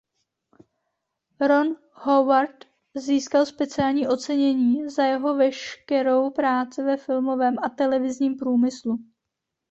Ron 1.41 1.75
Howard 1.95 2.65
získal 2.95 3.45
speciální 3.45 4.07
ocenění 4.07 4.89
za 4.89 5.03
jeho 5.05 5.35
veškerou 5.37 6.29
práci 6.29 6.83
ve 6.83 6.97
filmovém 6.97 7.55
a 7.63 7.69
televizním 7.69 8.35
průmyslu. 8.35 8.97